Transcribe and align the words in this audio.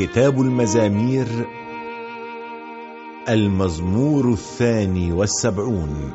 كتاب 0.00 0.40
المزامير 0.40 1.26
المزمور 3.28 4.32
الثاني 4.32 5.12
والسبعون. 5.12 6.12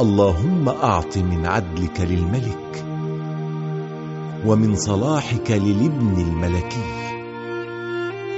اللهم 0.00 0.68
أعط 0.68 1.18
من 1.18 1.46
عدلك 1.46 2.00
للملك 2.00 2.84
ومن 4.46 4.76
صلاحك 4.76 5.50
للابن 5.50 6.20
الملكي 6.20 7.08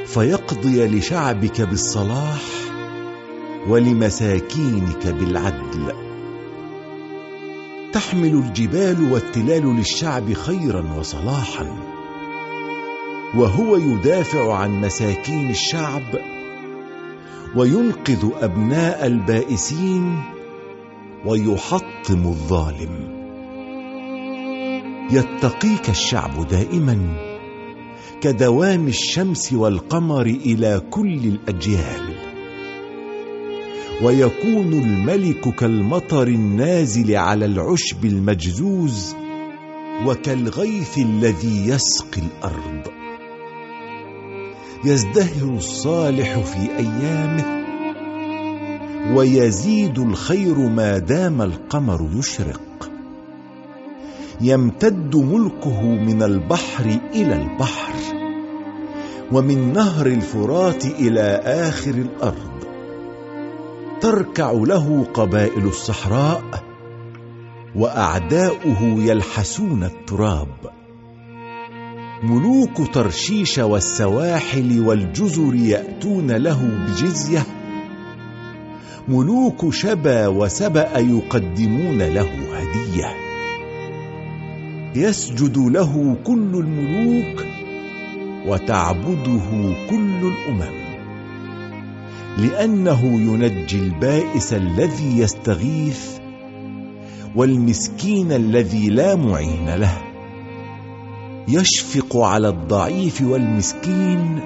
فيقضي 0.07 0.87
لشعبك 0.87 1.61
بالصلاح 1.61 2.60
ولمساكينك 3.69 5.07
بالعدل. 5.07 5.93
تحمل 7.93 8.35
الجبال 8.35 9.13
والتلال 9.13 9.77
للشعب 9.77 10.33
خيرا 10.33 10.85
وصلاحا. 10.99 11.77
وهو 13.35 13.77
يدافع 13.77 14.55
عن 14.55 14.81
مساكين 14.81 15.51
الشعب 15.51 16.03
وينقذ 17.57 18.29
أبناء 18.41 19.07
البائسين 19.07 20.23
ويحطم 21.27 22.27
الظالم. 22.27 23.21
يتقيك 25.11 25.91
الشعب 25.91 26.49
دائما 26.49 26.99
كدوام 28.21 28.89
الشمس 28.89 29.53
والقمر 29.53 30.27
إلى 30.27 30.83
كل 30.91 31.19
الأجيال. 31.25 32.10
ويكون 34.03 34.73
الملك 34.73 35.49
كالمطر 35.55 36.29
النازل 36.29 37.17
على 37.17 37.45
العشب 37.45 38.05
المجزوز 38.05 39.15
وكالغيث 40.07 40.99
الذي 40.99 41.69
يسقي 41.69 42.23
الأرض. 42.23 42.83
يزدهر 44.85 45.55
الصالح 45.57 46.39
في 46.39 46.77
أيامه 46.79 47.61
ويزيد 49.15 49.99
الخير 49.99 50.59
ما 50.59 50.99
دام 50.99 51.43
القمر 51.43 52.11
يشرق. 52.15 52.91
يمتد 54.41 55.17
ملكه 55.17 55.83
من 55.83 56.23
البحر 56.23 56.99
إلى 57.15 57.43
البحر 57.43 57.95
ومن 59.33 59.73
نهر 59.73 60.07
الفرات 60.07 60.87
إلى 60.87 61.43
آخر 61.45 61.95
الأرض. 61.95 62.60
تركع 64.01 64.51
له 64.51 65.07
قبائل 65.15 65.67
الصحراء 65.67 66.43
وأعداؤه 67.77 68.83
يلحسون 68.83 69.85
التراب. 69.85 70.49
ملوك 72.23 72.95
ترشيش 72.95 73.59
والسواحل 73.59 74.81
والجزر 74.81 75.55
يأتون 75.55 76.31
له 76.31 76.87
بجزية. 76.87 77.47
ملوك 79.09 79.73
شبا 79.73 80.27
وسبأ 80.27 80.99
يقدمون 80.99 82.03
له 82.03 82.31
هدية. 82.55 83.15
يسجد 84.95 85.59
له 85.59 86.17
كل 86.25 86.51
الملوك 86.55 87.45
وتعبده 88.47 89.75
كل 89.91 90.33
الأمم. 90.33 90.90
لأنه 92.39 93.01
ينجي 93.05 93.79
البائس 93.79 94.53
الذي 94.53 95.19
يستغيث 95.19 96.19
والمسكين 97.37 98.33
الذي 98.33 98.89
لا 98.89 99.17
معين 99.17 99.75
له. 99.75 99.99
يشفق 101.49 102.17
على 102.17 102.49
الضعيف 102.49 103.23
والمسكين 103.23 104.41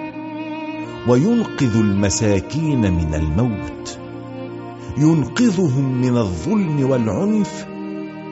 وينقذ 1.09 1.77
المساكين 1.77 2.93
من 2.93 3.15
الموت. 3.15 3.99
ينقذهم 4.99 6.01
من 6.01 6.17
الظلم 6.17 6.91
والعنف 6.91 7.67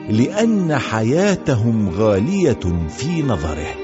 لأن 0.09 0.77
حياتهم 0.77 1.89
غالية 1.89 2.87
في 2.89 3.21
نظره. 3.21 3.82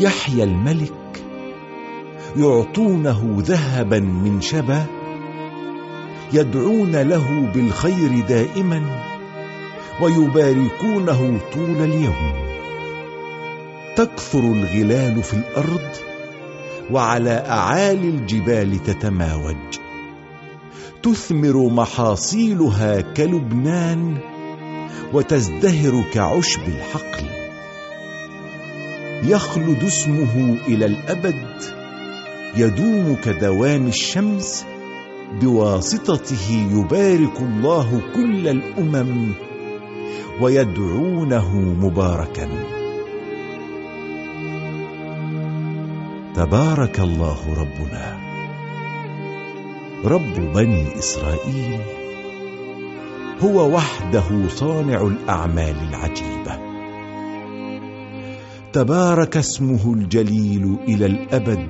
يحيى 0.00 0.44
الملك 0.44 1.22
يعطونه 2.36 3.36
ذهبا 3.38 4.00
من 4.00 4.40
شبا 4.40 4.86
يدعون 6.32 6.96
له 6.96 7.50
بالخير 7.54 8.20
دائما 8.28 9.02
ويباركونه 10.00 11.38
طول 11.54 11.76
اليوم. 11.76 12.32
تكثر 13.96 14.38
الغلال 14.38 15.22
في 15.22 15.34
الأرض 15.34 15.90
وعلى 16.90 17.44
أعالي 17.48 18.08
الجبال 18.08 18.82
تتماوج. 18.82 19.56
تثمر 21.02 21.68
محاصيلها 21.68 23.00
كلبنان 23.00 24.18
وتزدهر 25.12 26.04
كعشب 26.12 26.62
الحقل. 26.68 27.39
يخلد 29.22 29.84
اسمه 29.84 30.56
إلى 30.68 30.86
الأبد 30.86 31.62
يدوم 32.56 33.16
كدوام 33.24 33.86
الشمس 33.86 34.66
بواسطته 35.40 36.68
يبارك 36.72 37.40
الله 37.40 38.02
كل 38.14 38.48
الأمم 38.48 39.32
ويدعونه 40.40 41.56
مباركا. 41.56 42.48
تبارك 46.34 47.00
الله 47.00 47.38
ربنا. 47.56 48.18
رب 50.04 50.52
بني 50.54 50.98
إسرائيل 50.98 51.80
هو 53.42 53.74
وحده 53.74 54.48
صانع 54.48 55.02
الأعمال 55.02 55.76
العجيبة. 55.88 56.69
تبارك 58.72 59.36
اسمه 59.36 59.94
الجليل 59.94 60.76
إلى 60.88 61.06
الأبد 61.06 61.68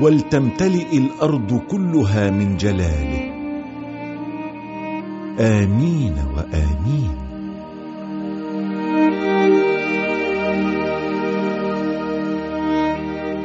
ولتمتلئ 0.00 0.98
الأرض 0.98 1.60
كلها 1.70 2.30
من 2.30 2.56
جلاله. 2.56 3.30
آمين 5.40 6.14
وآمين. 6.36 7.30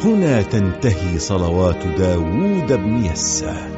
هنا 0.03 0.41
تنتهي 0.41 1.19
صلوات 1.19 1.87
داوود 1.87 2.73
بن 2.73 3.05
يسه 3.05 3.74